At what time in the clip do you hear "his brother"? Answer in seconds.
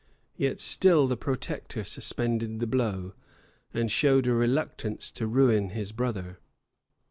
5.69-6.39